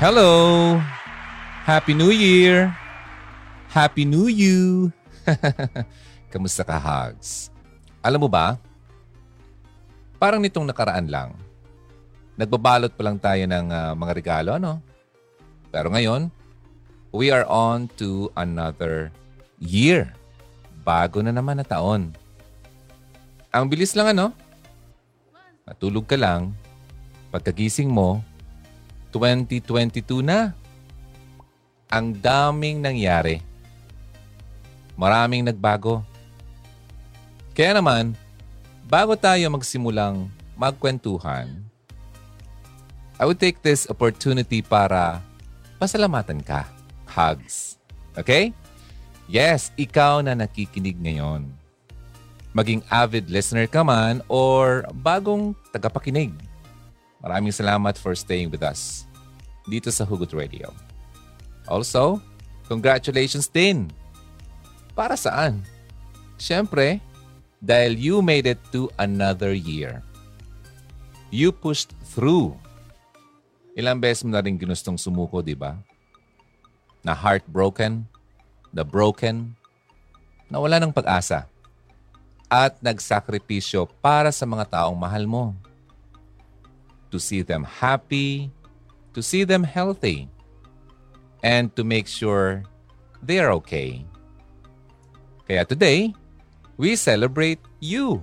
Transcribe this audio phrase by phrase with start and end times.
[0.00, 0.80] Hello!
[1.68, 2.72] Happy New Year!
[3.68, 4.88] Happy New You!
[6.32, 7.52] Kamusta ka, Hugs?
[8.00, 8.56] Alam mo ba,
[10.16, 11.36] parang nitong nakaraan lang,
[12.32, 14.80] nagbabalot pa lang tayo ng uh, mga regalo, ano?
[15.68, 16.32] Pero ngayon,
[17.12, 19.12] we are on to another
[19.60, 20.16] year.
[20.80, 22.16] Bago na naman na taon.
[23.52, 24.32] Ang bilis lang, ano?
[25.68, 26.56] Matulog ka lang,
[27.28, 28.24] pagkagising mo,
[29.12, 30.54] 2022 na.
[31.90, 33.42] Ang daming nangyari.
[34.94, 36.06] Maraming nagbago.
[37.50, 38.14] Kaya naman,
[38.86, 41.50] bago tayo magsimulang magkwentuhan,
[43.20, 45.20] I would take this opportunity para
[45.82, 46.64] pasalamatan ka.
[47.10, 47.76] Hugs.
[48.14, 48.54] Okay?
[49.26, 51.50] Yes, ikaw na nakikinig ngayon.
[52.54, 56.34] Maging avid listener ka man or bagong tagapakinig
[57.20, 59.04] Maraming salamat for staying with us
[59.68, 60.72] dito sa Hugot Radio.
[61.68, 62.18] Also,
[62.70, 63.90] congratulations din.
[64.96, 65.62] Para saan?
[66.40, 66.98] Siyempre,
[67.60, 70.00] dahil you made it to another year.
[71.28, 72.56] You pushed through.
[73.78, 75.78] Ilang beses mo na rin ginustong sumuko, di ba?
[77.06, 78.02] Na heartbroken,
[78.74, 79.54] the broken,
[80.50, 81.46] na wala ng pag-asa.
[82.50, 85.54] At nagsakripisyo para sa mga taong mahal mo
[87.14, 88.50] to see them happy,
[89.14, 90.28] to see them healthy,
[91.42, 92.62] and to make sure
[93.22, 94.04] they are okay.
[95.48, 96.14] Kaya today,
[96.78, 98.22] we celebrate you.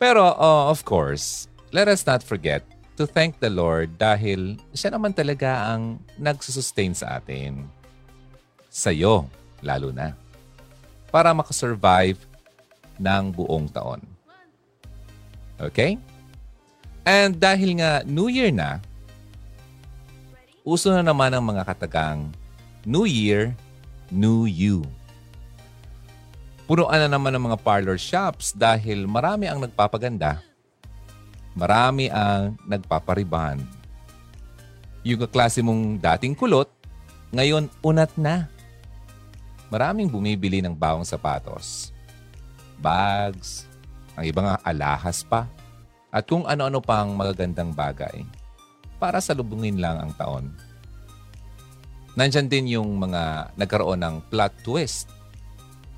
[0.00, 2.66] Pero uh, of course, let us not forget
[2.98, 7.66] to thank the Lord dahil siya naman talaga ang nagsusustain sa atin.
[8.70, 9.30] Sa'yo,
[9.62, 10.14] lalo na.
[11.14, 12.18] Para makasurvive
[12.98, 14.02] ng buong taon.
[15.58, 15.98] Okay?
[17.06, 18.82] And dahil nga New Year na,
[20.64, 22.32] uso na naman ang mga katagang
[22.88, 23.52] New Year,
[24.08, 24.80] New You.
[26.64, 30.40] Punuan na naman ng mga parlor shops dahil marami ang nagpapaganda.
[31.52, 33.60] Marami ang nagpapariban.
[35.04, 36.72] Yung kaklase mong dating kulot,
[37.28, 38.48] ngayon unat na.
[39.68, 41.92] Maraming bumibili ng bawang sapatos.
[42.80, 43.68] Bags,
[44.16, 45.44] ang ibang alahas pa
[46.08, 48.24] at kung ano-ano pang magagandang bagay
[49.04, 50.48] para salubungin lang ang taon.
[52.16, 55.12] Nandyan din yung mga nagkaroon ng plot twist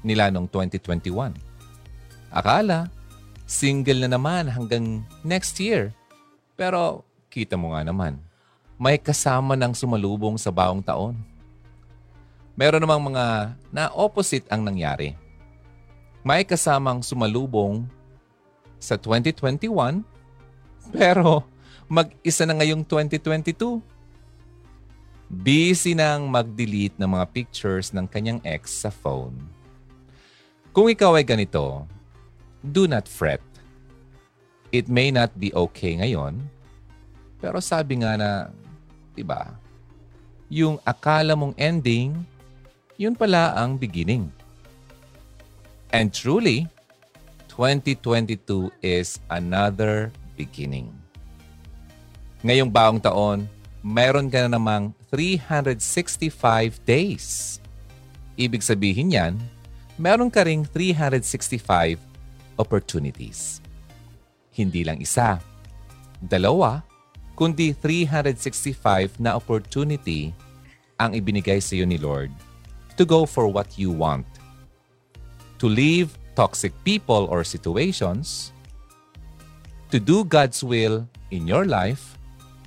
[0.02, 1.30] nila noong 2021.
[2.34, 2.90] Akala,
[3.46, 5.94] single na naman hanggang next year.
[6.58, 8.18] Pero kita mo nga naman,
[8.74, 11.14] may kasama ng sumalubong sa bawang taon.
[12.58, 15.14] Meron namang mga na opposite ang nangyari.
[16.26, 17.86] May kasamang sumalubong
[18.82, 20.02] sa 2021
[20.96, 21.46] pero
[21.86, 23.78] mag-isa na ngayong 2022.
[25.26, 29.34] Busy nang mag-delete ng mga pictures ng kanyang ex sa phone.
[30.70, 31.86] Kung ikaw ay ganito,
[32.62, 33.42] do not fret.
[34.74, 36.42] It may not be okay ngayon,
[37.38, 38.30] pero sabi nga na,
[39.14, 39.54] di ba,
[40.50, 42.18] yung akala mong ending,
[42.98, 44.30] yun pala ang beginning.
[45.94, 46.66] And truly,
[47.50, 51.05] 2022 is another beginning.
[52.46, 53.50] Ngayong baong taon,
[53.82, 57.58] meron ka na namang 365 days.
[58.38, 59.34] Ibig sabihin yan,
[59.98, 61.98] meron ka ring 365
[62.54, 63.58] opportunities.
[64.54, 65.42] Hindi lang isa,
[66.22, 66.86] dalawa,
[67.34, 70.30] kundi 365 na opportunity
[71.02, 72.30] ang ibinigay sa iyo ni Lord
[72.94, 74.24] to go for what you want.
[75.58, 78.54] To leave toxic people or situations,
[79.90, 82.15] to do God's will in your life,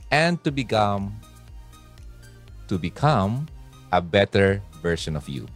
[0.09, 1.13] and to become
[2.69, 3.49] to become
[3.89, 5.49] a better version of you.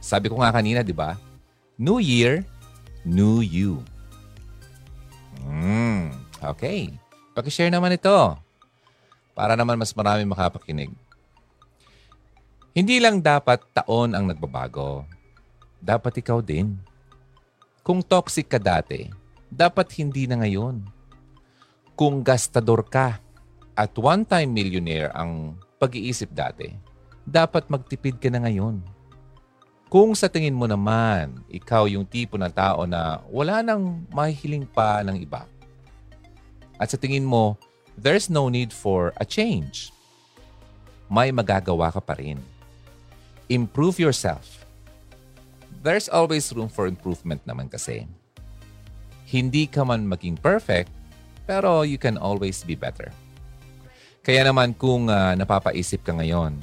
[0.00, 1.20] Sabi ko nga kanina, di ba?
[1.76, 2.40] New Year,
[3.04, 3.84] New You.
[5.44, 6.96] Mm, okay.
[7.36, 8.16] Pakishare naman ito
[9.36, 10.90] para naman mas marami makapakinig.
[12.72, 15.04] Hindi lang dapat taon ang nagbabago.
[15.78, 16.78] Dapat ikaw din.
[17.86, 19.06] Kung toxic ka dati,
[19.46, 20.82] dapat hindi na ngayon.
[21.94, 23.22] Kung gastador ka
[23.78, 26.74] at one-time millionaire ang pag-iisip dati,
[27.22, 28.82] dapat magtipid ka na ngayon.
[29.86, 35.06] Kung sa tingin mo naman, ikaw yung tipo ng tao na wala nang mahihiling pa
[35.06, 35.46] ng iba,
[36.74, 37.54] at sa tingin mo,
[37.94, 39.94] there's no need for a change,
[41.06, 42.42] may magagawa ka pa rin.
[43.46, 44.58] Improve yourself
[45.82, 48.06] there's always room for improvement naman kasi.
[49.28, 50.90] Hindi ka man maging perfect,
[51.44, 53.12] pero you can always be better.
[54.28, 56.60] Kaya naman kung uh, napapaisip ka ngayon,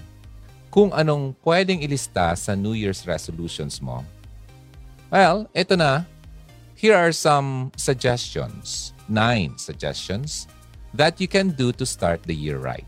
[0.70, 4.06] kung anong pwedeng ilista sa New Year's resolutions mo,
[5.10, 6.06] well, ito na.
[6.78, 8.94] Here are some suggestions.
[9.10, 10.46] Nine suggestions
[10.94, 12.86] that you can do to start the year right.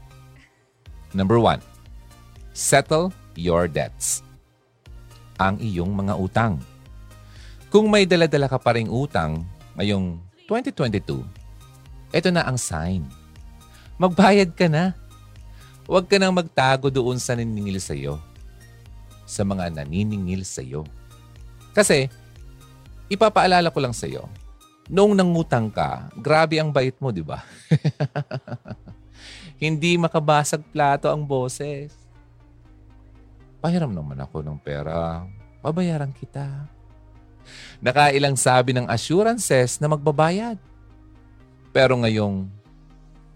[1.10, 1.66] Number one,
[2.54, 4.22] settle your debts.
[5.42, 6.62] Ang iyong mga utang.
[7.74, 9.42] Kung may daladala ka pa ring utang
[9.74, 11.26] ngayong 2022,
[12.14, 13.17] ito na ang sign
[13.98, 14.94] Magbayad ka na.
[15.90, 18.22] Huwag ka nang magtago doon sa naniningil sa iyo.
[19.26, 20.86] Sa mga naniningil sa iyo.
[21.74, 22.06] Kasi,
[23.10, 24.30] ipapaalala ko lang sa iyo,
[24.86, 27.42] noong nangutang ka, grabe ang bait mo, di ba?
[29.64, 31.90] Hindi makabasag plato ang boses.
[33.58, 35.26] Pahiram naman ako ng pera.
[35.66, 36.70] Babayaran kita.
[37.82, 40.62] Nakailang sabi ng assurances na magbabayad.
[41.74, 42.57] Pero ngayong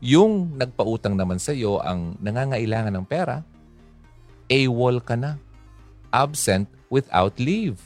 [0.02, 3.46] yung nagpautang naman sa iyo ang nangangailangan ng pera,
[4.50, 5.38] AWOL ka na.
[6.12, 7.80] Absent without leave.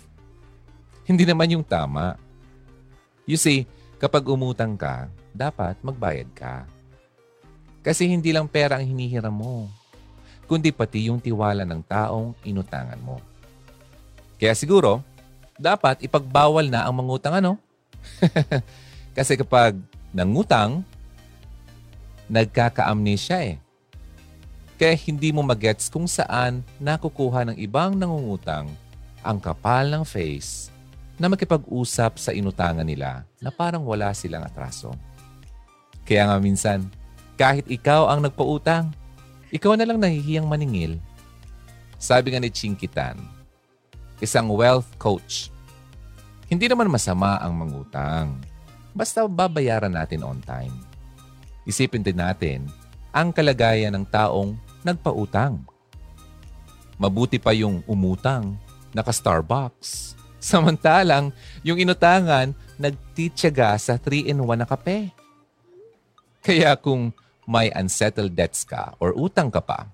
[1.06, 2.18] Hindi naman yung tama.
[3.30, 3.70] You see,
[4.02, 6.66] kapag umutang ka, dapat magbayad ka.
[7.86, 9.70] Kasi hindi lang pera ang hinihiram mo,
[10.50, 13.22] kundi pati yung tiwala ng taong inutangan mo.
[14.42, 15.06] Kaya siguro,
[15.60, 17.62] dapat ipagbawal na ang mangutang ano?
[19.18, 19.78] Kasi kapag
[20.10, 20.82] nangutang,
[22.30, 23.58] nagkaka-amnesia eh.
[24.76, 28.68] Kaya hindi mo magets kung saan nakukuha ng ibang nangungutang
[29.24, 30.68] ang kapal ng face
[31.16, 34.92] na makipag-usap sa inutangan nila na parang wala silang atraso.
[36.04, 36.86] Kaya nga minsan,
[37.40, 38.92] kahit ikaw ang nagpautang,
[39.50, 41.00] ikaw na lang nahihiyang maningil.
[41.96, 43.16] Sabi nga ni Chinkitan,
[44.20, 45.50] isang wealth coach,
[46.52, 48.38] hindi naman masama ang mangutang.
[48.92, 50.76] Basta babayaran natin on time.
[51.66, 52.70] Isipin din natin
[53.10, 54.54] ang kalagayan ng taong
[54.86, 55.66] nagpautang.
[57.02, 58.54] Mabuti pa yung umutang,
[58.94, 60.14] naka-Starbucks.
[60.46, 61.34] Samantalang,
[61.66, 65.10] yung inutangan, nagtityaga sa 3-in-1 na kape.
[66.46, 67.10] Kaya kung
[67.50, 69.90] may unsettled debts ka or utang ka pa,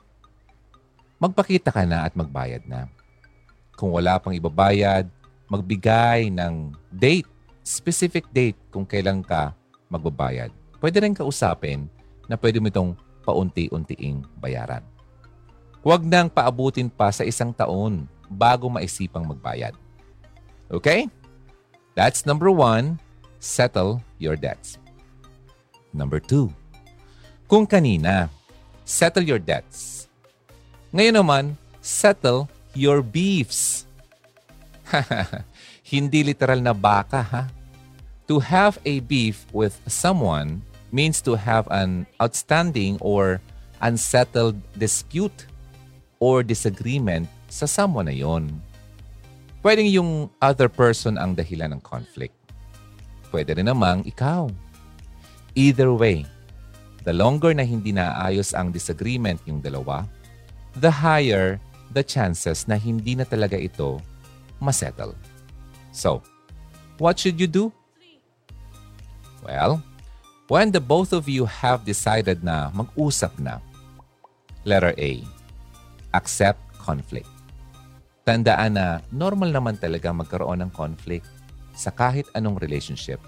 [1.23, 2.91] magpakita ka na at magbayad na.
[3.79, 5.07] Kung wala pang ibabayad,
[5.47, 7.31] magbigay ng date,
[7.63, 9.55] specific date kung kailan ka
[9.87, 11.85] magbabayad pwede rin kausapin
[12.25, 14.81] na pwede mo itong paunti-untiing bayaran.
[15.85, 19.77] Huwag nang paabutin pa sa isang taon bago maisipang magbayad.
[20.73, 21.05] Okay?
[21.93, 22.97] That's number one,
[23.37, 24.81] settle your debts.
[25.93, 26.49] Number two,
[27.51, 28.31] kung kanina,
[28.87, 30.07] settle your debts.
[30.95, 31.45] Ngayon naman,
[31.83, 33.83] settle your beefs.
[35.91, 37.43] Hindi literal na baka ha.
[38.31, 43.39] To have a beef with someone means to have an outstanding or
[43.81, 45.47] unsettled dispute
[46.21, 48.47] or disagreement sa someone na yon.
[49.65, 52.35] Pwedeng yung other person ang dahilan ng conflict.
[53.33, 54.51] Pwede rin namang ikaw.
[55.55, 56.23] Either way,
[57.03, 60.05] the longer na hindi naayos ang disagreement yung dalawa,
[60.79, 61.59] the higher
[61.91, 63.99] the chances na hindi na talaga ito
[64.63, 65.15] masettle.
[65.91, 66.23] So,
[66.97, 67.71] what should you do?
[69.43, 69.83] Well,
[70.51, 73.63] When the both of you have decided na mag-usap na,
[74.67, 75.23] letter A,
[76.11, 77.31] accept conflict.
[78.27, 81.23] Tandaan na normal naman talaga magkaroon ng conflict
[81.71, 83.23] sa kahit anong relationship.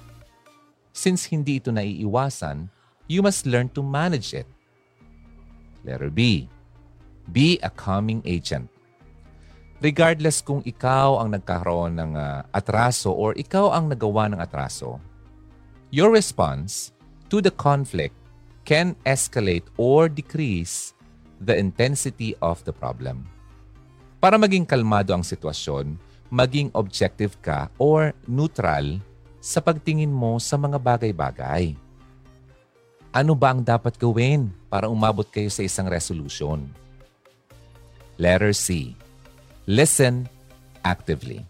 [0.92, 2.68] Since hindi ito naiiwasan,
[3.08, 4.50] you must learn to manage it.
[5.88, 6.52] Letter B,
[7.32, 8.68] be a calming agent.
[9.80, 15.00] Regardless kung ikaw ang nagkaroon ng uh, atraso or ikaw ang nagawa ng atraso,
[15.88, 16.92] your response
[17.34, 18.14] to the conflict
[18.62, 20.94] can escalate or decrease
[21.42, 23.26] the intensity of the problem.
[24.22, 25.98] Para maging kalmado ang sitwasyon,
[26.30, 29.02] maging objective ka or neutral
[29.42, 31.74] sa pagtingin mo sa mga bagay-bagay.
[33.10, 36.70] Ano ba ang dapat gawin para umabot kayo sa isang resolution?
[38.22, 38.94] Letter C.
[39.66, 40.30] Listen
[40.86, 41.42] actively.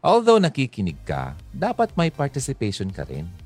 [0.00, 3.41] Although nakikinig ka, dapat may participation ka rin.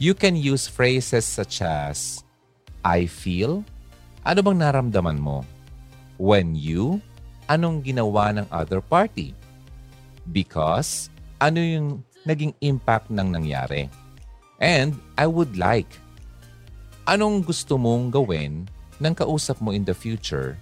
[0.00, 2.24] You can use phrases such as,
[2.80, 3.60] I feel,
[4.24, 5.44] ano bang naramdaman mo?
[6.16, 7.04] When you,
[7.52, 9.36] anong ginawa ng other party?
[10.32, 13.92] Because, ano yung naging impact ng nangyari?
[14.56, 15.92] And I would like,
[17.04, 18.72] anong gusto mong gawin
[19.04, 20.56] ng kausap mo in the future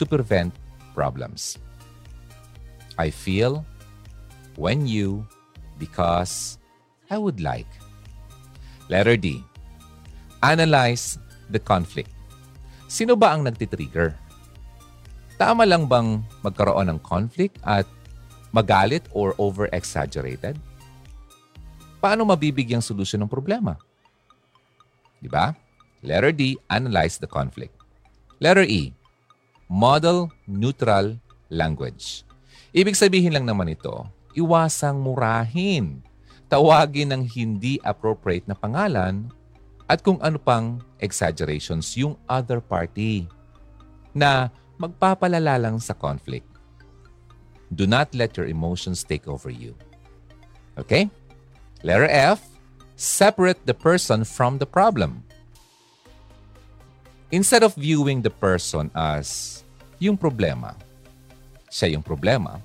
[0.00, 0.56] to prevent
[0.96, 1.60] problems?
[2.96, 3.68] I feel,
[4.56, 5.28] when you,
[5.76, 6.56] because,
[7.12, 7.68] I would like.
[8.88, 9.44] Letter D.
[10.40, 11.20] Analyze
[11.52, 12.12] the conflict.
[12.88, 14.16] Sino ba ang nagtitrigger?
[15.36, 17.84] Tama lang bang magkaroon ng conflict at
[18.50, 20.56] magalit or over-exaggerated?
[22.00, 23.76] Paano mabibigyang solusyon ng problema?
[25.20, 25.52] Di ba?
[26.00, 27.74] Letter D, analyze the conflict.
[28.40, 28.94] Letter E,
[29.68, 31.18] model neutral
[31.52, 32.24] language.
[32.72, 36.00] Ibig sabihin lang naman ito, iwasang murahin,
[36.48, 39.28] tawagin ng hindi appropriate na pangalan
[39.88, 43.28] at kung ano pang exaggerations yung other party
[44.12, 46.48] na magpapalala lang sa conflict.
[47.68, 49.76] Do not let your emotions take over you.
[50.80, 51.12] Okay?
[51.84, 52.40] Letter F,
[52.96, 55.22] separate the person from the problem.
[57.28, 59.60] Instead of viewing the person as
[60.00, 60.72] yung problema,
[61.68, 62.64] siya yung problema,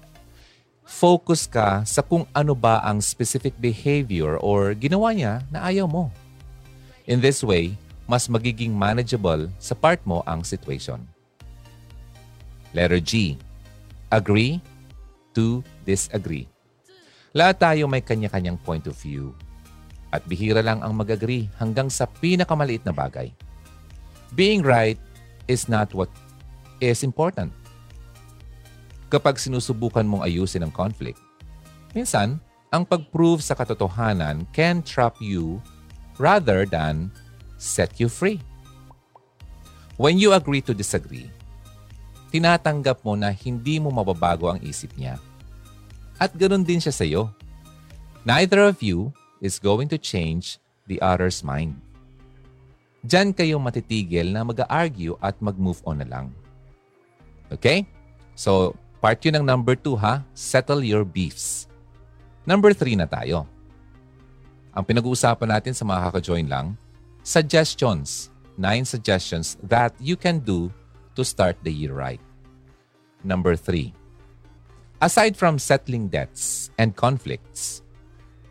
[0.84, 6.12] focus ka sa kung ano ba ang specific behavior or ginawa niya na ayaw mo.
[7.08, 7.76] In this way,
[8.08, 11.00] mas magiging manageable sa part mo ang situation.
[12.76, 13.40] Letter G.
[14.12, 14.60] Agree
[15.34, 16.46] to disagree.
[17.34, 19.34] Lahat tayo may kanya-kanyang point of view.
[20.14, 23.34] At bihira lang ang mag-agree hanggang sa pinakamaliit na bagay.
[24.38, 25.02] Being right
[25.50, 26.10] is not what
[26.78, 27.50] is important.
[29.14, 31.22] Kapag sinusubukan mong ayusin ang conflict,
[31.94, 32.42] minsan,
[32.74, 35.62] ang pag-prove sa katotohanan can trap you
[36.18, 37.14] rather than
[37.62, 38.42] set you free.
[40.02, 41.30] When you agree to disagree,
[42.34, 45.22] tinatanggap mo na hindi mo mababago ang isip niya.
[46.18, 47.30] At ganoon din siya sa iyo.
[48.26, 50.58] Neither of you is going to change
[50.90, 51.78] the other's mind.
[53.06, 56.34] Diyan kayo matitigil na mag-argue at mag-move on na lang.
[57.54, 57.86] Okay?
[58.34, 60.24] So, part yun ng number two ha.
[60.32, 61.68] Settle your beefs.
[62.48, 63.44] Number three na tayo.
[64.72, 66.80] Ang pinag-uusapan natin sa mga kaka-join lang,
[67.28, 68.32] suggestions.
[68.56, 70.72] Nine suggestions that you can do
[71.20, 72.24] to start the year right.
[73.28, 73.92] Number three.
[75.04, 77.84] Aside from settling debts and conflicts,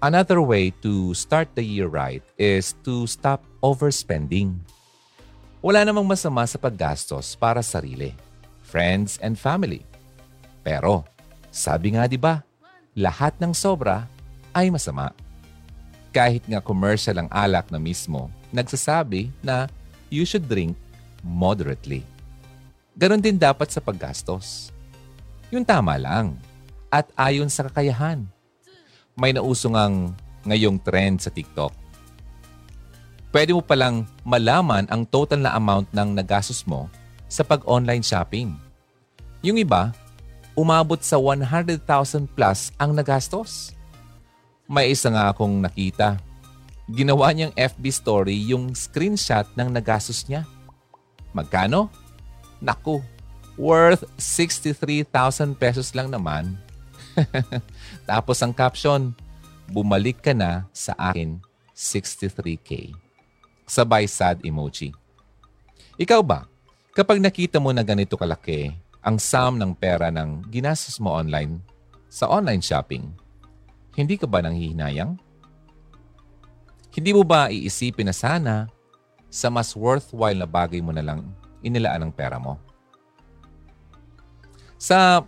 [0.04, 4.60] another way to start the year right is to stop overspending.
[5.64, 8.12] Wala namang masama sa paggastos para sarili,
[8.66, 9.86] friends, and family.
[10.62, 11.04] Pero,
[11.50, 12.42] sabi nga 'di ba,
[12.94, 14.06] lahat ng sobra
[14.54, 15.10] ay masama
[16.12, 19.66] kahit nga commercial ang alak na mismo, nagsasabi na
[20.12, 20.76] you should drink
[21.24, 22.04] moderately.
[22.92, 24.68] Ganon din dapat sa paggastos.
[25.48, 26.36] Yung tama lang
[26.92, 28.28] at ayon sa kakayahan.
[29.16, 30.12] May nauso ngang
[30.44, 31.72] ngayong trend sa TikTok.
[33.32, 36.92] Pwede mo palang malaman ang total na amount ng nagastos mo
[37.32, 38.52] sa pag-online shopping.
[39.40, 39.96] Yung iba,
[40.52, 41.80] umabot sa 100,000
[42.32, 43.72] plus ang nagastos.
[44.68, 46.20] May isa nga akong nakita.
[46.88, 50.44] Ginawa niyang FB story yung screenshot ng nagastos niya.
[51.32, 51.88] Magkano?
[52.60, 53.00] Naku,
[53.56, 56.56] worth 63,000 pesos lang naman.
[58.08, 59.12] Tapos ang caption,
[59.68, 61.40] bumalik ka na sa akin
[61.72, 62.92] 63K.
[63.64, 64.92] Sabay sad emoji.
[65.96, 66.44] Ikaw ba,
[66.92, 71.58] kapag nakita mo na ganito kalaki ang sum ng pera ng ginastos mo online
[72.06, 73.10] sa online shopping,
[73.98, 75.18] hindi ka ba nanghihinayang?
[76.92, 78.54] Hindi mo ba iisipin na sana
[79.32, 81.24] sa mas worthwhile na bagay mo na lang
[81.66, 82.60] inilaan ang pera mo?
[84.78, 85.26] Sa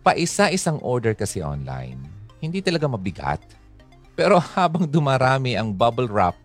[0.00, 2.00] paisa-isang order kasi online,
[2.40, 3.42] hindi talaga mabigat.
[4.16, 6.38] Pero habang dumarami ang bubble wrap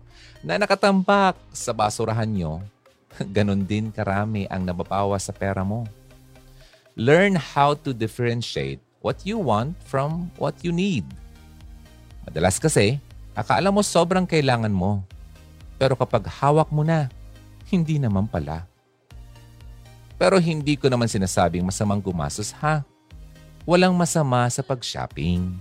[0.44, 2.60] na nakatambak sa basurahan nyo,
[3.34, 5.88] ganon din karami ang nababawa sa pera mo.
[6.94, 11.02] Learn how to differentiate what you want from what you need.
[12.22, 13.02] Madalas kasi,
[13.34, 15.02] akala mo sobrang kailangan mo.
[15.74, 17.10] Pero kapag hawak mo na,
[17.66, 18.62] hindi naman pala.
[20.14, 22.86] Pero hindi ko naman sinasabing masamang gumastos ha.
[23.66, 25.58] Walang masama sa pag-shopping,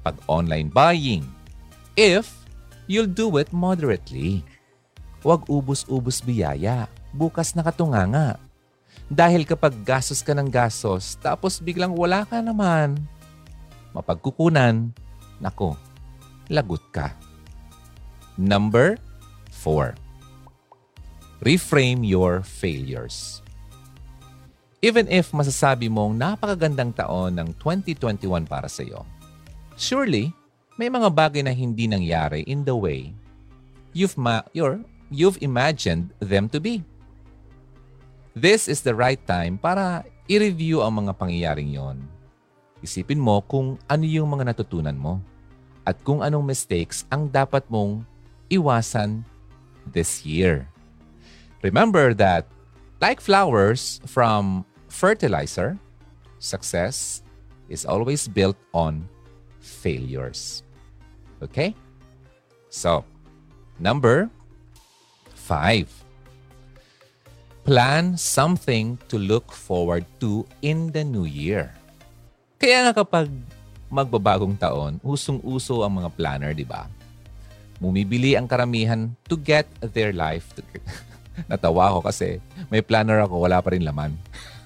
[0.00, 1.28] pag-online buying,
[1.92, 2.32] if
[2.88, 4.40] you'll do it moderately.
[5.20, 8.40] Huwag ubus-ubus biyaya, bukas nakatunganga.
[9.10, 12.94] Dahil kapag gastos ka ng gastos, tapos biglang wala ka naman,
[13.90, 14.94] mapagkukunan,
[15.42, 15.74] nako,
[16.46, 17.10] lagot ka.
[18.38, 19.02] Number
[19.50, 19.98] 4.
[21.42, 23.42] Reframe your failures.
[24.80, 29.04] Even if masasabi mong napakagandang taon ng 2021 para sa iyo,
[29.74, 30.32] surely
[30.78, 33.12] may mga bagay na hindi nangyari in the way
[33.92, 34.46] you've, ma-
[35.10, 36.80] you've imagined them to be.
[38.34, 42.06] This is the right time para i-review ang mga pangyayaring yon.
[42.80, 45.18] Isipin mo kung ano yung mga natutunan mo
[45.82, 48.06] at kung anong mistakes ang dapat mong
[48.48, 49.26] iwasan
[49.90, 50.64] this year.
[51.60, 52.48] Remember that
[53.00, 55.80] Like flowers from fertilizer,
[56.38, 57.24] success
[57.72, 59.08] is always built on
[59.58, 60.62] failures.
[61.40, 61.74] Okay?
[62.68, 63.08] So,
[63.80, 64.28] number
[65.32, 65.88] five.
[67.62, 71.70] Plan something to look forward to in the new year.
[72.56, 73.28] Kaya nga kapag
[73.90, 76.86] magbabagong taon, usong-uso ang mga planner, di ba?
[77.82, 80.62] Mumibili ang karamihan to get their life to
[81.50, 82.38] Natawa ko kasi
[82.68, 84.12] may planner ako, wala pa rin laman.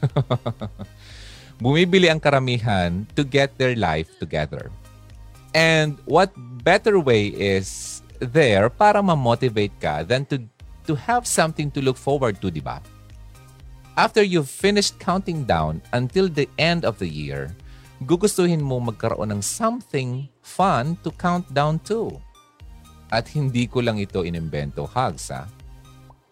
[1.62, 4.74] Bumibili ang karamihan to get their life together.
[5.54, 6.34] And what
[6.66, 10.42] better way is there para ma-motivate ka than to,
[10.86, 12.80] to have something to look forward to, di ba?
[13.94, 17.54] After you've finished counting down until the end of the year,
[18.02, 22.10] gugustuhin mo magkaroon ng something fun to count down to.
[23.14, 25.46] At hindi ko lang ito inimbento, Hugs, ha?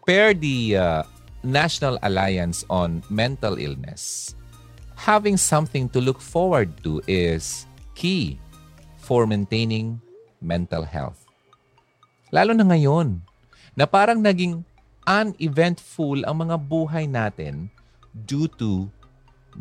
[0.02, 1.02] Per the uh,
[1.46, 4.34] National Alliance on Mental Illness,
[4.98, 8.42] having something to look forward to is key
[8.98, 10.02] for maintaining
[10.42, 11.22] mental health.
[12.34, 13.22] Lalo na ngayon,
[13.76, 14.64] na parang naging
[15.08, 17.66] uneventful ang mga buhay natin
[18.28, 18.86] due to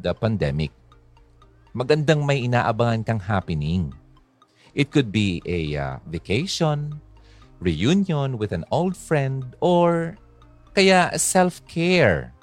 [0.04, 0.70] the pandemic.
[1.72, 3.96] Magandang may inaabangan kang happening.
[4.76, 7.00] It could be a uh, vacation,
[7.64, 10.20] reunion with an old friend, or
[10.76, 12.36] kaya self-care.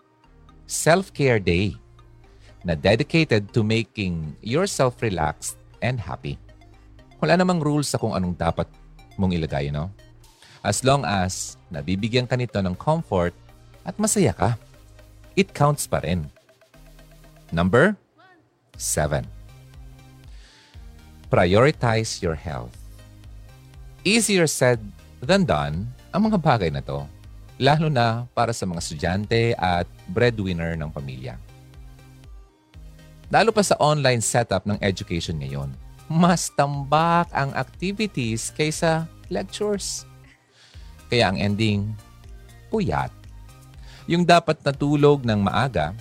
[0.68, 1.76] Self-care day
[2.64, 6.37] na dedicated to making yourself relaxed and happy.
[7.20, 8.68] Wala namang rules sa kung anong dapat
[9.16, 9.88] mong ilagay, no?
[10.68, 13.32] As long as nabibigyan ka nito ng comfort
[13.88, 14.60] at masaya ka,
[15.32, 16.28] it counts pa rin.
[17.48, 17.96] Number
[18.76, 19.25] seven.
[21.32, 22.76] Prioritize your health.
[24.04, 24.76] Easier said
[25.25, 27.08] than done ang mga bagay na to
[27.56, 31.40] lalo na para sa mga estudyante at breadwinner ng pamilya.
[33.33, 35.72] Lalo pa sa online setup ng education ngayon,
[36.09, 40.09] mas tambak ang activities kaysa lectures.
[41.09, 41.88] Kaya ang ending,
[42.68, 43.12] puyat.
[44.09, 45.92] Yung dapat natulog ng maaga,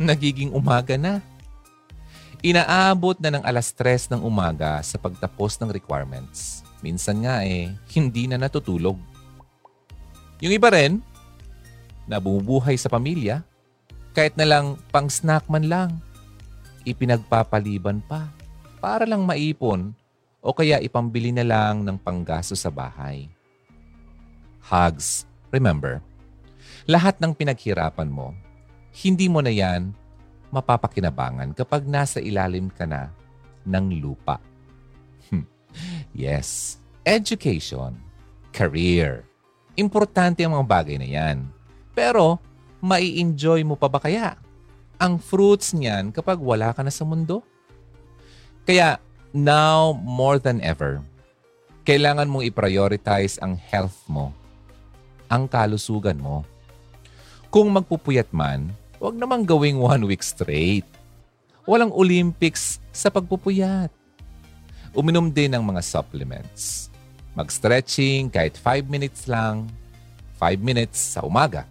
[0.00, 1.20] nagiging umaga na.
[2.44, 6.60] Inaabot na ng alas tres ng umaga sa pagtapos ng requirements.
[6.84, 9.00] Minsan nga eh, hindi na natutulog.
[10.44, 11.00] Yung iba rin,
[12.04, 13.40] na bumubuhay sa pamilya,
[14.12, 15.90] kahit na lang pang snack man lang,
[16.84, 18.28] ipinagpapaliban pa
[18.78, 19.96] para lang maipon
[20.44, 23.32] o kaya ipambili na lang ng panggasto sa bahay.
[24.64, 26.00] Hugs, remember,
[26.88, 28.32] lahat ng pinaghirapan mo,
[29.04, 29.92] hindi mo na yan
[30.48, 33.12] mapapakinabangan kapag nasa ilalim ka na
[33.68, 34.40] ng lupa.
[35.28, 35.44] Hmm.
[36.16, 37.96] yes, education,
[38.54, 39.26] career,
[39.74, 41.50] Importante ang mga bagay na yan.
[41.98, 42.38] Pero,
[42.78, 44.38] mai-enjoy mo pa ba kaya
[44.94, 47.42] ang fruits niyan kapag wala ka na sa mundo?
[48.62, 49.02] Kaya,
[49.34, 51.02] now more than ever,
[51.82, 54.30] kailangan mong i-prioritize ang health mo,
[55.30, 56.42] ang kalusugan mo.
[57.48, 60.86] Kung magpupuyat man, huwag namang gawing one week straight.
[61.64, 63.88] Walang Olympics sa pagpupuyat.
[64.94, 66.94] Uminom din ng mga supplements
[67.34, 69.66] Mag-stretching kahit 5 minutes lang,
[70.38, 71.66] 5 minutes sa umaga.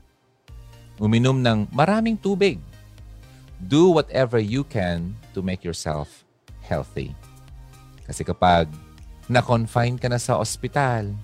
[0.99, 2.59] Uminom ng maraming tubig.
[3.63, 6.27] Do whatever you can to make yourself
[6.67, 7.15] healthy.
[8.03, 8.67] Kasi kapag
[9.31, 11.15] na-confine ka na sa ospital,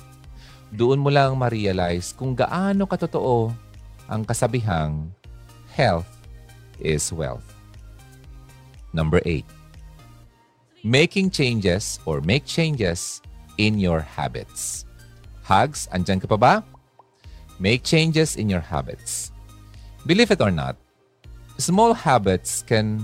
[0.70, 3.50] doon mo lang ma-realize kung gaano katotoo
[4.06, 5.10] ang kasabihang
[5.74, 6.10] health
[6.78, 7.46] is wealth.
[8.94, 9.46] Number eight,
[10.82, 13.22] making changes or make changes
[13.58, 14.86] in your habits.
[15.46, 16.56] Hugs, andyan ka pa ba?
[17.58, 19.34] Make changes in your habits.
[20.06, 20.78] Believe it or not,
[21.58, 23.02] small habits can,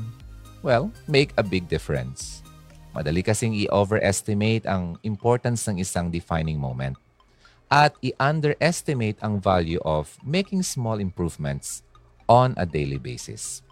[0.61, 2.41] well, make a big difference.
[2.95, 6.95] Madali kasing i-overestimate ang importance ng isang defining moment
[7.69, 11.81] at i-underestimate ang value of making small improvements
[12.29, 13.65] on a daily basis.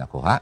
[0.00, 0.40] Nakuha?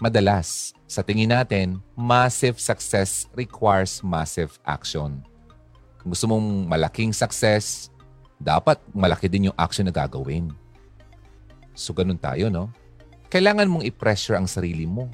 [0.00, 5.20] Madalas, sa tingin natin, massive success requires massive action.
[6.00, 7.92] Kung gusto mong malaking success,
[8.40, 10.48] dapat malaki din yung action na gagawin.
[11.76, 12.72] So ganun tayo, no?
[13.28, 15.12] Kailangan mong i-pressure ang sarili mo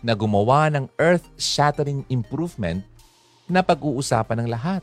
[0.00, 2.80] na gumawa ng earth-shattering improvement
[3.48, 4.82] na pag-uusapan ng lahat.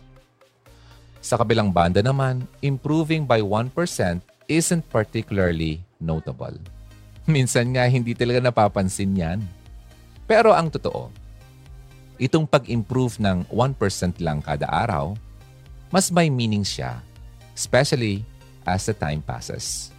[1.21, 3.73] Sa kabilang banda naman, improving by 1%
[4.49, 6.57] isn't particularly notable.
[7.29, 9.39] Minsan nga hindi talaga napapansin yan.
[10.25, 11.13] Pero ang totoo,
[12.17, 15.13] itong pag-improve ng 1% lang kada araw,
[15.93, 17.01] mas may meaning siya.
[17.53, 18.25] Especially
[18.65, 19.93] as the time passes.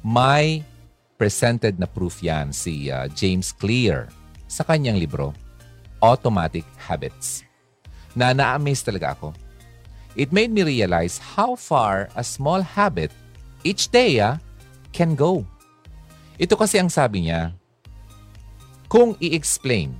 [0.00, 0.64] May
[1.20, 4.08] presented na proof yan si uh, James Clear
[4.48, 5.36] sa kanyang libro,
[6.00, 7.44] Automatic Habits,
[8.14, 9.34] na na-amaze talaga ako.
[10.18, 13.14] It made me realize how far a small habit
[13.62, 14.36] each day uh,
[14.90, 15.46] can go.
[16.40, 17.54] Ito kasi ang sabi niya,
[18.90, 19.94] kung i-explain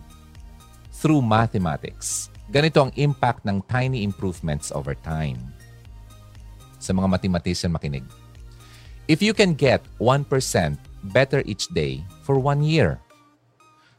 [0.98, 5.38] through mathematics, ganito ang impact ng tiny improvements over time.
[6.82, 8.02] Sa mga mathematician makinig.
[9.06, 10.26] If you can get 1%
[11.04, 13.00] better each day for one year.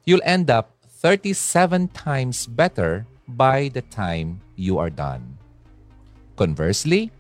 [0.05, 3.05] You'll end up 37 times better
[3.37, 5.37] by the time you are done.
[6.35, 7.11] Conversely,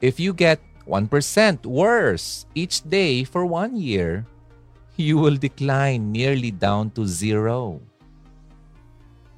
[0.00, 4.26] if you get 1% worse each day for one year,
[4.96, 7.80] you will decline nearly down to zero.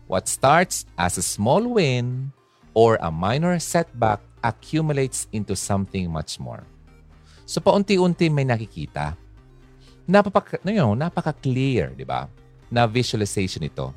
[0.06, 2.32] What starts as a small win
[2.74, 6.64] or a minor setback accumulates into something much more.
[7.44, 9.16] So paunti-unti may nakikita
[10.08, 12.26] napaka, no, napaka-clear, di ba?
[12.72, 13.92] Na visualization ito.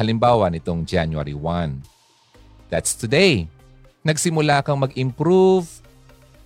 [0.00, 2.72] Halimbawa nitong January 1.
[2.72, 3.44] That's today.
[4.00, 5.68] Nagsimula kang mag-improve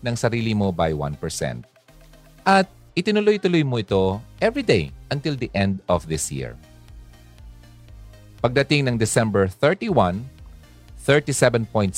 [0.03, 1.63] ng sarili mo by 1%.
[2.43, 2.67] At
[2.99, 6.59] itinuloy-tuloy mo ito every day until the end of this year.
[8.43, 10.19] Pagdating ng December 31,
[11.07, 11.95] 37.78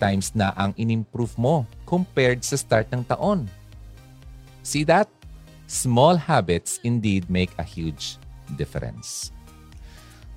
[0.00, 3.44] times na ang inimprove mo compared sa start ng taon.
[4.64, 5.12] See that?
[5.68, 8.16] small habits indeed make a huge
[8.56, 9.30] difference.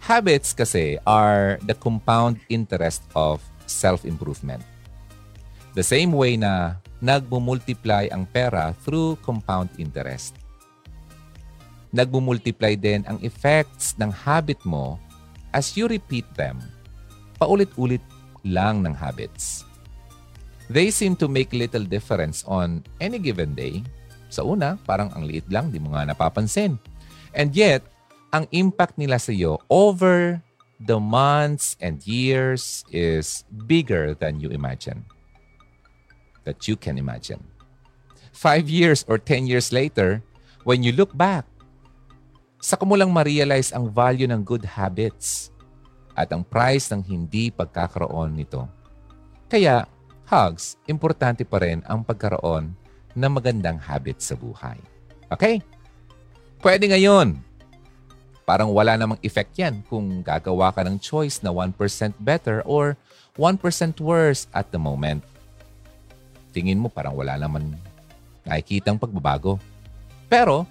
[0.02, 3.38] Habits kasi are the compound interest of
[3.70, 4.66] self-improvement.
[5.78, 10.42] The same way na nagmumultiply ang pera through compound interest.
[11.94, 14.98] Nagmumultiply din ang effects ng habit mo
[15.54, 16.58] as you repeat them.
[17.38, 18.04] Paulit-ulit
[18.42, 19.64] lang ng habits.
[20.72, 23.84] They seem to make little difference on any given day
[24.32, 26.80] sa una, parang ang liit lang, di mo nga napapansin.
[27.36, 27.84] And yet,
[28.32, 30.40] ang impact nila sa iyo over
[30.82, 35.06] the months and years is bigger than you imagine.
[36.48, 37.44] That you can imagine.
[38.34, 40.26] Five years or ten years later,
[40.66, 41.46] when you look back,
[42.58, 45.54] saka mo lang ma-realize ang value ng good habits
[46.18, 48.66] at ang price ng hindi pagkakaroon nito.
[49.52, 49.86] Kaya,
[50.26, 52.74] hugs, importante pa rin ang pagkaroon
[53.14, 54.80] na magandang habit sa buhay.
[55.30, 55.60] Okay?
[56.64, 57.51] Pwede ngayon.
[58.52, 61.72] Parang wala namang effect yan kung gagawa ka ng choice na 1%
[62.20, 63.00] better or
[63.40, 63.56] 1%
[64.04, 65.24] worse at the moment.
[66.52, 67.80] Tingin mo parang wala naman
[68.44, 69.56] nakikitang pagbabago.
[70.28, 70.68] Pero,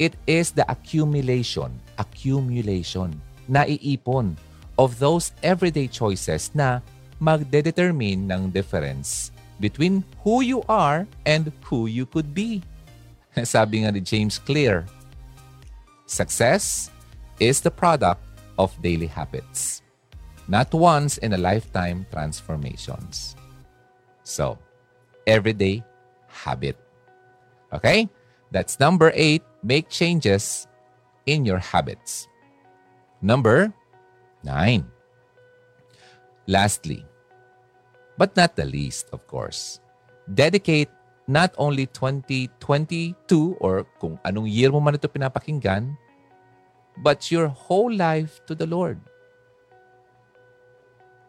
[0.00, 1.68] it is the accumulation,
[2.00, 3.12] accumulation,
[3.44, 4.32] naiipon
[4.80, 6.80] of those everyday choices na
[7.20, 12.64] magdedetermine ng difference between who you are and who you could be.
[13.44, 14.88] Sabi nga ni James Clear,
[16.08, 16.88] success
[17.40, 18.20] is the product
[18.58, 19.82] of daily habits,
[20.46, 23.36] not once in a lifetime transformations.
[24.22, 24.58] So,
[25.26, 25.82] everyday
[26.28, 26.76] habit.
[27.72, 28.08] Okay?
[28.50, 29.42] That's number eight.
[29.62, 30.66] Make changes
[31.26, 32.28] in your habits.
[33.20, 33.72] Number
[34.42, 34.86] nine.
[36.46, 37.04] Lastly,
[38.18, 39.78] But not the least, of course.
[40.26, 40.90] Dedicate
[41.30, 43.14] not only 2022
[43.62, 45.94] or kung anong year mo man ito pinapakinggan,
[47.02, 49.00] but your whole life to the Lord.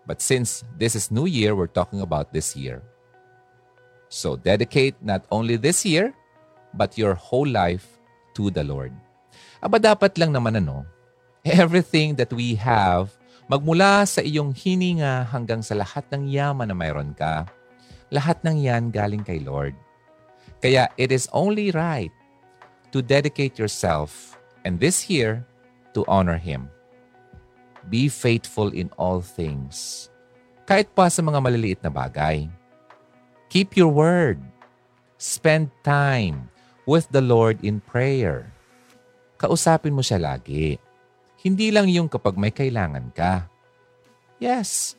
[0.08, 2.82] But since this is New Year, we're talking about this year.
[4.10, 6.14] So dedicate not only this year,
[6.74, 7.86] but your whole life
[8.34, 8.94] to the Lord.
[9.62, 10.86] Aba dapat lang naman ano,
[11.46, 13.14] everything that we have
[13.50, 17.50] Magmula sa iyong hininga hanggang sa lahat ng yaman na mayroon ka,
[18.14, 19.74] lahat ng yan galing kay Lord.
[20.62, 22.14] Kaya it is only right
[22.94, 24.38] to dedicate yourself
[24.70, 25.49] and this year
[26.00, 26.72] to honor Him.
[27.92, 30.08] Be faithful in all things.
[30.64, 32.48] Kahit pa sa mga maliliit na bagay.
[33.52, 34.40] Keep your word.
[35.20, 36.48] Spend time
[36.88, 38.48] with the Lord in prayer.
[39.36, 40.80] Kausapin mo siya lagi.
[41.44, 43.50] Hindi lang yung kapag may kailangan ka.
[44.40, 44.96] Yes,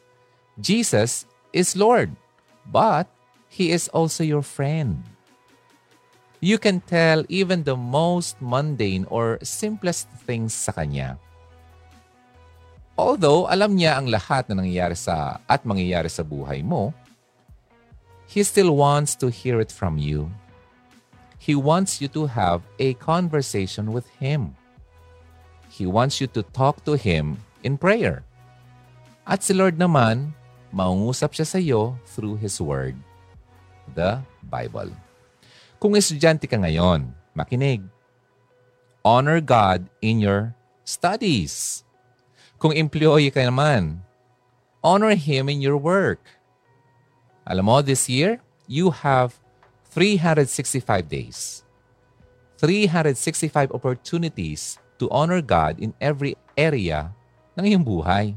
[0.60, 1.24] Jesus
[1.56, 2.12] is Lord,
[2.68, 3.08] but
[3.48, 5.00] He is also your friend.
[6.40, 11.20] You can tell even the most mundane or simplest things sa Kanya.
[12.96, 16.92] Although alam niya ang lahat na nangyayari sa at mangyayari sa buhay mo,
[18.30, 20.30] He still wants to hear it from you.
[21.36, 24.54] He wants you to have a conversation with Him.
[25.66, 28.22] He wants you to talk to Him in prayer.
[29.26, 30.30] At si Lord naman,
[30.70, 32.94] maungusap siya sa iyo through His Word.
[33.94, 34.90] the Bible.
[35.80, 37.80] Kung estudyante ka ngayon, makinig.
[39.00, 40.52] Honor God in your
[40.84, 41.88] studies.
[42.60, 44.04] Kung employee ka naman,
[44.84, 46.20] honor Him in your work.
[47.48, 49.40] Alam mo, this year, you have
[49.88, 51.64] 365 days.
[52.60, 57.08] 365 opportunities to honor God in every area
[57.56, 58.36] ng iyong buhay.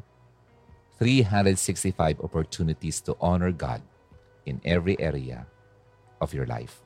[0.95, 3.84] 365 opportunities to honor God
[4.47, 5.43] in every area
[6.23, 6.83] of your life.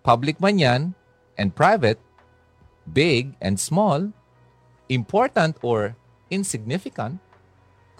[0.00, 0.82] Public man yan
[1.36, 2.00] and private,
[2.88, 4.08] big and small,
[4.88, 5.92] important or
[6.32, 7.20] insignificant,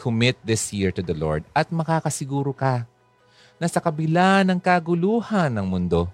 [0.00, 2.88] commit this year to the Lord at makakasiguro ka
[3.60, 6.08] na sa kabila ng kaguluhan ng mundo,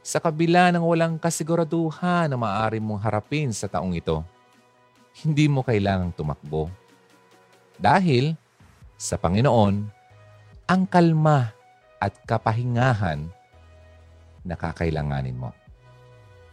[0.00, 4.24] sa kabila ng walang kasiguraduhan na maaari mong harapin sa taong ito,
[5.20, 6.72] hindi mo kailangang tumakbo.
[7.76, 8.32] Dahil
[8.96, 9.84] sa Panginoon,
[10.64, 11.52] ang kalma
[12.00, 13.28] at kapahingahan
[14.44, 15.52] na kakailanganin mo.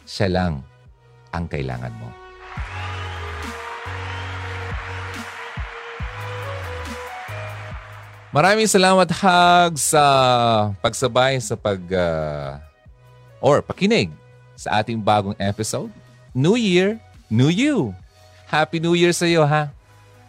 [0.03, 0.63] Siya lang
[1.31, 2.09] ang kailangan mo.
[8.27, 10.03] Maraming salamat, Hag, sa
[10.83, 12.59] pagsabay sa pag uh,
[13.39, 14.11] or pakinig
[14.53, 15.89] sa ating bagong episode.
[16.35, 16.99] New Year,
[17.31, 17.95] New You.
[18.45, 19.71] Happy New Year sa iyo, ha?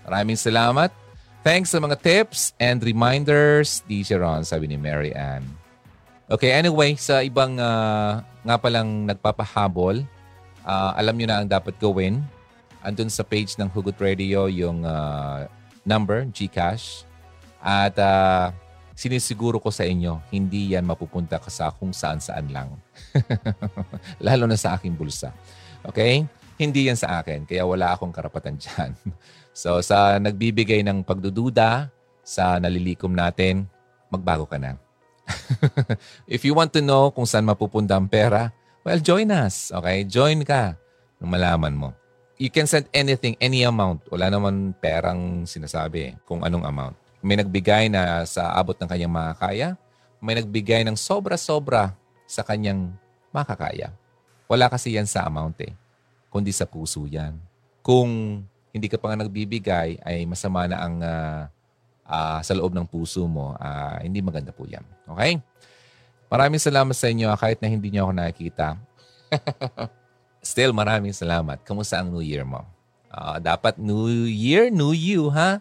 [0.06, 0.94] Maraming salamat.
[1.42, 5.57] Thanks sa mga tips and reminders, DJ Ron, sabi ni Mary Ann.
[6.28, 10.04] Okay, anyway, sa ibang uh, nga palang nagpapahabol,
[10.60, 12.20] uh, alam nyo na ang dapat gawin.
[12.84, 15.48] Andun sa page ng Hugot Radio yung uh,
[15.88, 17.08] number, GCash
[17.64, 18.52] at uh,
[18.92, 22.76] sinisiguro ko sa inyo, hindi yan mapupunta sa kung saan-saan lang.
[24.20, 25.32] Lalo na sa aking bulsa.
[25.80, 26.28] Okay?
[26.60, 28.92] Hindi yan sa akin, kaya wala akong karapatan dyan.
[29.56, 31.88] so sa nagbibigay ng pagdududa,
[32.20, 33.64] sa nalilikom natin,
[34.12, 34.76] magbago ka na.
[36.34, 39.70] If you want to know kung saan mapupunta ang pera, well, join us.
[39.72, 40.04] Okay?
[40.08, 40.76] Join ka
[41.20, 41.88] nung malaman mo.
[42.38, 44.06] You can send anything, any amount.
[44.14, 46.94] Wala naman perang sinasabi kung anong amount.
[47.18, 49.68] May nagbigay na sa abot ng kanyang makakaya.
[50.22, 51.98] May nagbigay ng sobra-sobra
[52.30, 52.94] sa kanyang
[53.34, 53.90] makakaya.
[54.46, 55.74] Wala kasi yan sa amount eh.
[56.30, 57.34] Kundi sa puso yan.
[57.82, 61.50] Kung hindi ka pa nga nagbibigay, ay masama na ang uh,
[62.08, 63.54] uh, sa loob ng puso mo.
[63.60, 64.82] Uh, hindi maganda po yan.
[65.04, 65.38] Okay?
[66.32, 68.80] Maraming salamat sa inyo kahit na hindi niyo ako nakikita.
[70.50, 71.60] Still, maraming salamat.
[71.62, 72.64] Kamusta ang New Year mo?
[73.12, 75.60] Uh, dapat New Year, New You, ha?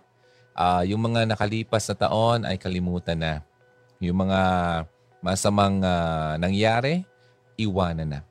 [0.58, 3.34] uh, yung mga nakalipas na taon ay kalimutan na.
[4.02, 4.42] Yung mga
[5.22, 7.06] masamang uh, nangyari,
[7.54, 8.22] iwanan na.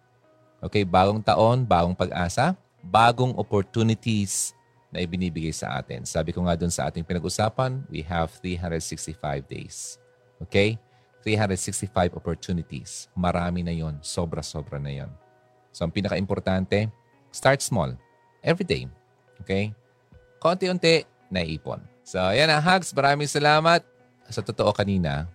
[0.58, 4.50] Okay, bagong taon, bagong pag-asa, bagong opportunities
[4.90, 6.06] na ibinibigay sa atin.
[6.06, 9.98] Sabi ko nga doon sa ating pinag-usapan, we have 365 days.
[10.42, 10.78] Okay?
[11.26, 13.10] 365 opportunities.
[13.18, 15.10] Marami na yon, Sobra-sobra na yon.
[15.74, 16.86] So, ang pinaka-importante,
[17.34, 17.98] start small.
[18.40, 18.86] Every day.
[19.42, 19.74] Okay?
[20.38, 21.82] Konti-unti, naipon.
[22.06, 22.94] So, yan ang hugs.
[22.94, 23.82] Maraming salamat.
[24.30, 25.26] Sa totoo kanina,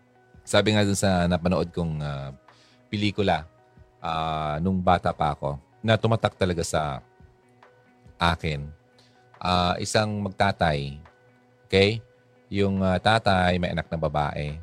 [0.47, 2.31] sabi nga dun sa napanood kong uh,
[2.91, 3.47] pelikula
[4.03, 6.99] uh, nung bata pa ako, na tumatak talaga sa
[8.17, 8.80] akin.
[9.41, 11.01] Uh, isang magtatay,
[11.65, 11.97] okay?
[12.53, 14.61] Yung uh, tatay may anak na babae.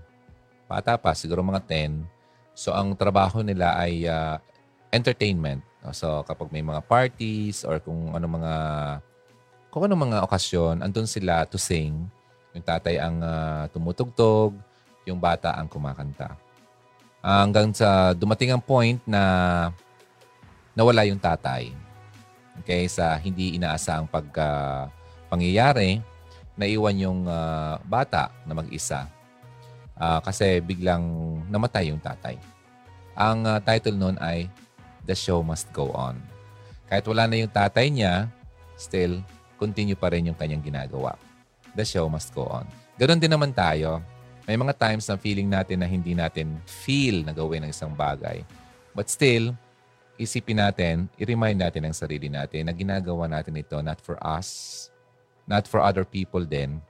[0.70, 2.06] Bata pa, siguro mga 10.
[2.54, 4.38] So, ang trabaho nila ay uh,
[4.94, 5.66] entertainment.
[5.90, 8.54] So, kapag may mga parties or kung ano mga
[9.68, 12.06] kung anong mga okasyon, andun sila to sing.
[12.56, 14.56] Yung tatay ang uh, tumutugtog,
[15.06, 16.34] yung bata ang kumakanta.
[17.18, 19.22] Uh, hanggang sa dumating ang point na
[20.76, 21.74] nawala yung tatay.
[22.62, 24.82] Okay, sa hindi inaasahang pag uh,
[25.30, 26.02] pangyayari,
[26.58, 29.06] naiwan yung uh, bata na mag-isa.
[29.98, 31.02] Uh, kasi biglang
[31.50, 32.38] namatay yung tatay.
[33.18, 34.46] Ang uh, title noon ay
[35.02, 36.18] The Show Must Go On.
[36.88, 38.32] Kahit wala na yung tatay niya,
[38.78, 39.20] still
[39.60, 41.18] continue pa rin yung kanyang ginagawa.
[41.76, 42.64] The show must go on.
[42.96, 44.00] Ganon din naman tayo.
[44.48, 48.40] May mga times na feeling natin na hindi natin feel na gawin ng isang bagay.
[48.96, 49.52] But still,
[50.18, 54.90] isipin natin, i-remind natin ang sarili natin na ginagawa natin ito not for us,
[55.46, 56.82] not for other people then,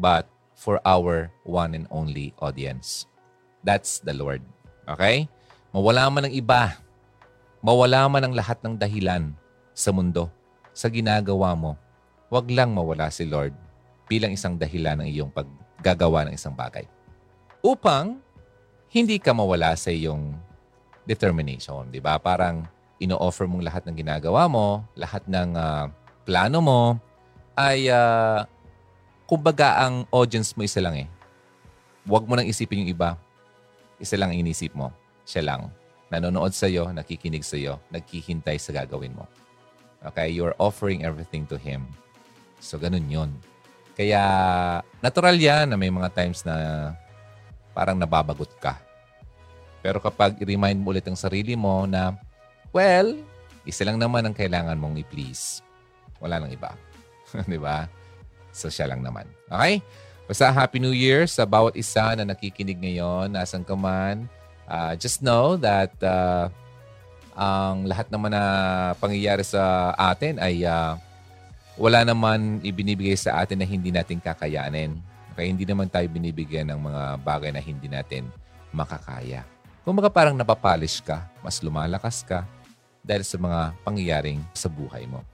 [0.00, 0.24] but
[0.56, 3.04] for our one and only audience.
[3.60, 4.40] That's the Lord.
[4.88, 5.28] Okay?
[5.70, 6.80] Mawala man ang iba,
[7.60, 9.36] mawala man ang lahat ng dahilan
[9.76, 10.32] sa mundo
[10.72, 11.76] sa ginagawa mo,
[12.32, 13.52] wag lang mawala si Lord
[14.08, 16.88] bilang isang dahilan ng iyong paggagawa ng isang bagay.
[17.60, 18.18] Upang
[18.90, 20.34] hindi ka mawala sa iyong
[21.10, 21.90] determination.
[21.90, 22.14] Di ba?
[22.22, 22.62] Parang
[23.02, 25.90] ino-offer mong lahat ng ginagawa mo, lahat ng uh,
[26.22, 26.82] plano mo,
[27.58, 28.46] ay uh,
[29.26, 31.08] kumbaga ang audience mo isa lang eh.
[32.06, 33.18] Huwag mo nang isipin yung iba.
[33.98, 34.94] Isa lang ang inisip mo.
[35.26, 35.74] Siya lang.
[36.10, 39.26] Nanonood sa'yo, nakikinig sa'yo, nagkihintay sa gagawin mo.
[40.02, 40.30] Okay?
[40.32, 41.86] You're offering everything to Him.
[42.58, 43.30] So, ganun yun.
[43.94, 44.22] Kaya,
[45.04, 46.90] natural yan na may mga times na
[47.76, 48.89] parang nababagot ka.
[49.80, 52.16] Pero kapag i-remind mo ulit ang sarili mo na,
[52.72, 53.16] well,
[53.64, 55.64] isa lang naman ang kailangan mong i-please.
[56.20, 56.76] Wala nang iba.
[57.50, 57.88] Di ba?
[58.52, 59.24] So, siya lang naman.
[59.48, 59.80] Okay?
[60.30, 64.30] Basta Happy New Year sa bawat isa na nakikinig ngayon, nasan ka man.
[64.70, 66.46] Uh, just know that uh,
[67.34, 68.44] ang lahat naman na
[69.02, 70.94] pangyayari sa atin ay uh,
[71.74, 74.94] wala naman ibinibigay sa atin na hindi natin kakayanin.
[75.34, 78.30] Okay, hindi naman tayo binibigyan ng mga bagay na hindi natin
[78.70, 79.42] makakaya.
[79.80, 82.44] Kung mga parang napapalis ka, mas lumalakas ka
[83.00, 85.24] dahil sa mga pangyayaring sa buhay mo.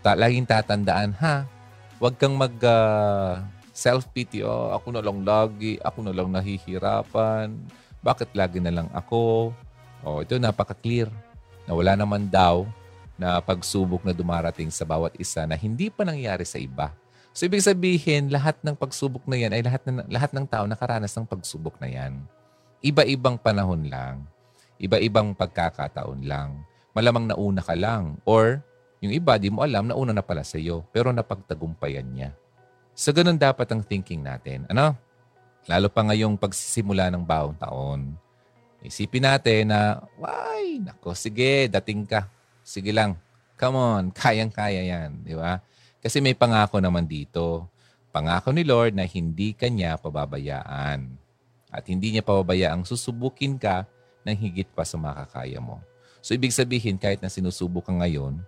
[0.00, 1.44] Ta- laging tatandaan ha,
[2.00, 3.44] huwag kang mag uh,
[3.76, 7.52] self-pity, oh, ako na lang lagi, ako na lang nahihirapan,
[8.00, 9.52] bakit lagi na lang ako?
[10.02, 11.06] Oh, ito napaka-clear
[11.68, 12.66] na wala naman daw
[13.14, 16.90] na pagsubok na dumarating sa bawat isa na hindi pa nangyari sa iba.
[17.32, 21.14] So ibig sabihin, lahat ng pagsubok na yan ay lahat, na, lahat ng tao nakaranas
[21.14, 22.18] ng pagsubok na yan.
[22.82, 24.26] Iba-ibang panahon lang.
[24.82, 26.66] Iba-ibang pagkakataon lang.
[26.92, 28.18] Malamang nauna ka lang.
[28.26, 28.58] Or
[28.98, 30.82] yung iba, di mo alam, nauna na pala sa iyo.
[30.90, 32.30] Pero napagtagumpayan niya.
[32.92, 34.66] So, ganun dapat ang thinking natin.
[34.66, 34.98] Ano?
[35.70, 38.00] Lalo pa ngayong pagsisimula ng bawang taon.
[38.82, 42.26] Isipin natin na, why, nako, sige, dating ka.
[42.66, 43.14] Sige lang.
[43.54, 45.22] Come on, kayang-kaya yan.
[45.22, 45.62] Di ba?
[46.02, 47.70] Kasi may pangako naman dito.
[48.10, 51.14] Pangako ni Lord na hindi kanya pababayaan.
[51.72, 53.88] At hindi niya pababayaang susubukin ka
[54.28, 55.80] ng higit pa sa makakaya mo.
[56.20, 58.38] So, ibig sabihin, kahit na sinusubok ka ngayon,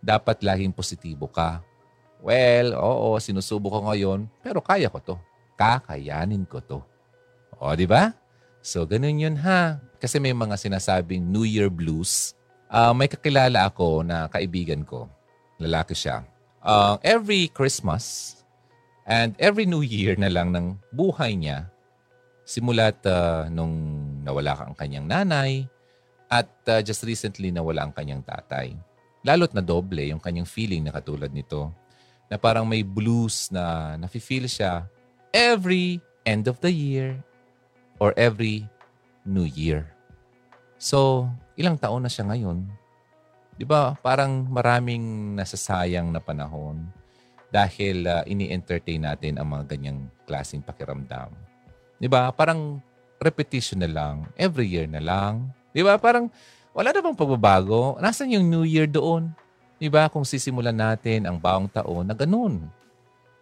[0.00, 1.60] dapat laging positibo ka
[2.20, 5.16] Well, oo, sinusubok ko ngayon, pero kaya ko to.
[5.56, 6.80] Kakayanin ko to.
[7.56, 8.12] O, di ba?
[8.60, 9.80] So, ganun yun ha.
[9.96, 12.36] Kasi may mga sinasabing New Year blues.
[12.68, 15.08] Uh, may kakilala ako na kaibigan ko.
[15.56, 16.24] Lalaki siya.
[16.60, 18.36] Uh, every Christmas
[19.08, 21.72] and every New Year na lang ng buhay niya,
[22.50, 23.70] simulat uh, nung
[24.26, 25.70] nawala ang kanyang nanay
[26.26, 28.74] at uh, just recently nawala ang kanyang tatay.
[29.22, 31.70] Lalo't na doble yung kanyang feeling na katulad nito
[32.26, 34.82] na parang may blues na nafe-feel siya
[35.30, 37.14] every end of the year
[38.02, 38.66] or every
[39.22, 39.86] New Year.
[40.80, 42.66] So, ilang taon na siya ngayon?
[43.54, 43.94] Di ba?
[44.00, 46.82] Parang maraming nasasayang na panahon
[47.52, 51.49] dahil uh, ini-entertain natin ang mga ganyang klaseng pakiramdam.
[52.00, 52.32] Di ba?
[52.32, 52.80] Parang
[53.20, 54.24] repetition na lang.
[54.40, 55.52] Every year na lang.
[55.76, 56.00] Di ba?
[56.00, 56.32] Parang
[56.72, 58.00] wala na bang pagbabago?
[58.00, 59.28] Nasaan yung New Year doon?
[59.76, 60.08] Diba?
[60.08, 62.68] Kung sisimulan natin ang bawang taon na ganun.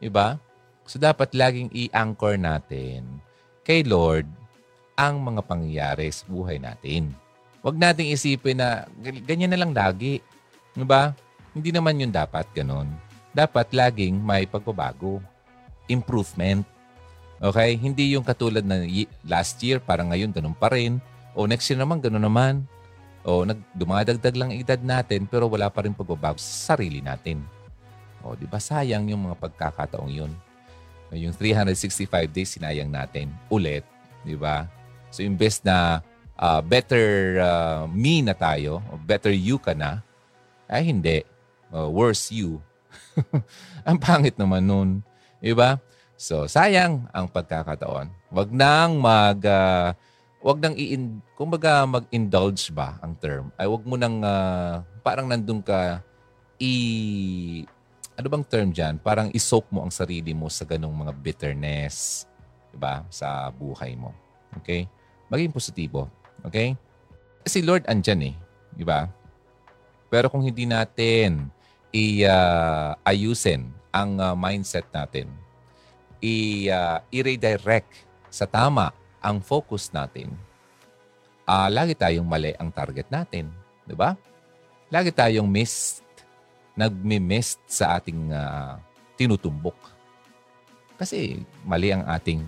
[0.02, 0.42] Diba?
[0.88, 3.20] So dapat laging i-anchor natin
[3.62, 4.24] kay Lord
[4.96, 7.12] ang mga pangyayari sa buhay natin.
[7.60, 10.24] Huwag nating isipin na ganyan na lang lagi.
[10.72, 11.12] Diba?
[11.52, 12.88] Hindi naman yun dapat ganun.
[13.34, 15.20] Dapat laging may pagbabago.
[15.90, 16.64] Improvement.
[17.38, 17.78] Okay?
[17.78, 18.82] Hindi yung katulad na
[19.22, 20.98] last year, parang ngayon ganun pa rin.
[21.38, 22.66] O next year naman, ganun naman.
[23.22, 27.42] O nag, dumadagdag lang edad natin pero wala pa rin pagbabago sa sarili natin.
[28.22, 30.32] O di ba sayang yung mga pagkakataong yun.
[31.14, 33.86] Yung 365 days sinayang natin ulit,
[34.26, 34.68] di ba?
[35.08, 36.04] So imbes na
[36.36, 40.04] uh, better uh, me na tayo, better you ka na,
[40.68, 41.24] ay hindi.
[41.72, 42.60] Uh, worse you.
[43.88, 44.90] ang pangit naman nun.
[45.40, 45.80] Di ba?
[46.18, 48.10] So, sayang ang pagkakataon.
[48.34, 49.94] Wag nang mag uh,
[50.42, 50.98] wag nang i
[51.38, 53.54] kumbaga mag-indulge ba ang term.
[53.54, 56.02] Ay wag mo nang uh, parang nandun ka
[56.58, 56.74] i
[58.18, 58.98] ano bang term diyan?
[58.98, 62.26] Parang i-soak mo ang sarili mo sa ganong mga bitterness,
[62.74, 63.06] 'di ba?
[63.14, 64.10] Sa buhay mo.
[64.58, 64.90] Okay?
[65.30, 66.10] Maging positibo.
[66.42, 66.74] Okay?
[67.46, 68.36] Kasi Lord andyan eh,
[68.74, 69.06] 'di ba?
[70.10, 71.46] Pero kung hindi natin
[71.94, 75.30] i-ayusin uh, ang uh, mindset natin,
[76.22, 80.34] i, uh, i-redirect sa tama ang focus natin,
[81.48, 83.48] uh, lagi tayong mali ang target natin.
[83.88, 84.14] Di ba?
[84.92, 86.04] Lagi tayong missed,
[86.76, 88.76] nagmi-missed sa ating uh,
[89.16, 89.76] tinutumbok.
[91.00, 92.44] Kasi mali ang ating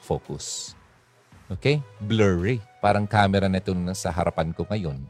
[0.00, 0.74] focus.
[1.52, 1.80] Okay?
[2.00, 2.60] Blurry.
[2.78, 5.00] Parang camera na ito sa harapan ko ngayon.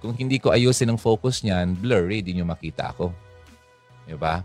[0.00, 3.12] Kung hindi ko ayusin ang focus niyan, blurry, di nyo makita ako.
[4.08, 4.40] Di ba?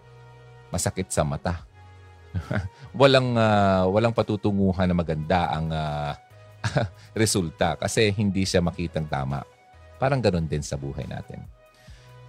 [0.72, 1.64] Masakit sa mata.
[3.00, 6.14] walang uh, walang patutunguhan na maganda ang uh,
[7.22, 9.44] resulta kasi hindi siya makitang tama.
[9.96, 11.44] Parang ganun din sa buhay natin.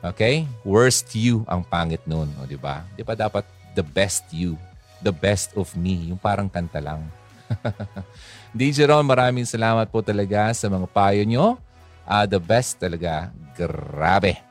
[0.04, 0.46] Okay?
[0.62, 2.86] Worst you ang pangit noon, di ba?
[2.94, 3.42] Di ba dapat
[3.74, 4.54] the best you,
[5.02, 7.02] the best of me, yung parang kanta lang.
[8.58, 11.46] DJ Ron, maraming salamat po talaga sa mga payo nyo.
[12.06, 13.34] Uh, the best talaga.
[13.58, 14.45] Grabe.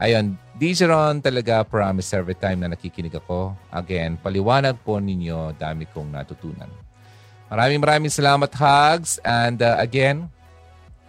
[0.00, 3.52] Ayun, DJ Ron talaga promise every time na nakikinig ako.
[3.68, 6.72] Again, paliwanag po ninyo, dami kong natutunan.
[7.52, 9.20] Maraming maraming salamat, Hugs.
[9.20, 10.32] And uh, again,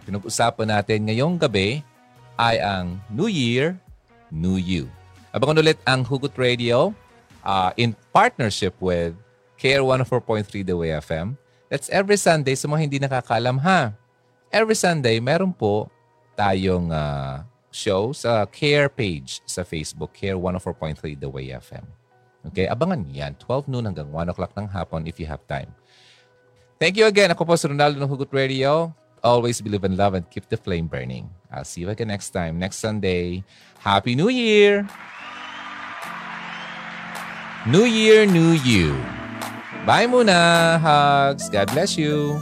[0.04, 1.80] pinag-usapan natin ngayong gabi
[2.36, 3.80] ay ang New Year,
[4.28, 4.92] New You.
[5.32, 6.92] Abangan ulit ang Hugot Radio
[7.40, 9.16] uh, in partnership with
[9.56, 11.40] KR 104.3 The Way FM.
[11.72, 13.96] That's every Sunday sa mga hindi nakakalam ha.
[14.52, 15.88] Every Sunday, meron po
[16.36, 17.40] tayong uh,
[17.72, 21.84] show sa Care page sa Facebook, Care 104.3 The Way FM.
[22.52, 23.32] Okay, abangan yan.
[23.40, 25.72] 12 noon hanggang 1 o'clock ng hapon if you have time.
[26.76, 27.32] Thank you again.
[27.32, 28.92] Ako po si Ronaldo ng Hugot Radio.
[29.22, 31.30] Always believe in love and keep the flame burning.
[31.48, 33.46] I'll see you again next time, next Sunday.
[33.78, 34.82] Happy New Year!
[37.70, 38.98] New Year, New You.
[39.86, 41.46] Bye muna, hugs.
[41.46, 42.34] God bless you.